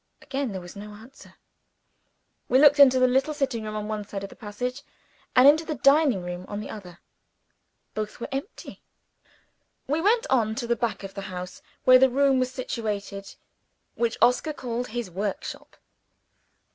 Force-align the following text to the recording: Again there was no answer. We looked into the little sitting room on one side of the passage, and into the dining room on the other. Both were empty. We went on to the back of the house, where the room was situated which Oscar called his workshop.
Again 0.19 0.51
there 0.51 0.61
was 0.61 0.75
no 0.75 0.93
answer. 0.95 1.35
We 2.49 2.57
looked 2.57 2.79
into 2.79 2.97
the 2.97 3.07
little 3.07 3.35
sitting 3.35 3.65
room 3.65 3.75
on 3.75 3.87
one 3.87 4.03
side 4.03 4.23
of 4.23 4.31
the 4.31 4.35
passage, 4.35 4.81
and 5.35 5.47
into 5.47 5.63
the 5.63 5.75
dining 5.75 6.23
room 6.23 6.43
on 6.49 6.59
the 6.59 6.71
other. 6.71 6.97
Both 7.93 8.19
were 8.19 8.27
empty. 8.31 8.81
We 9.85 10.01
went 10.01 10.25
on 10.27 10.55
to 10.55 10.65
the 10.65 10.75
back 10.75 11.03
of 11.03 11.13
the 11.13 11.21
house, 11.29 11.61
where 11.83 11.99
the 11.99 12.09
room 12.09 12.39
was 12.39 12.49
situated 12.51 13.35
which 13.93 14.17
Oscar 14.23 14.53
called 14.53 14.87
his 14.87 15.11
workshop. 15.11 15.75